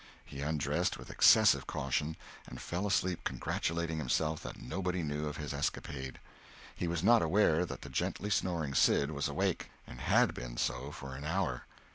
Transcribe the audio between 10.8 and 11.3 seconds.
for an